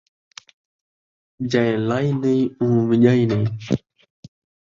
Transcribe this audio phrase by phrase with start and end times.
[1.51, 3.45] جئیں لائی نئیں، اوں ون٘ڄائی نئیں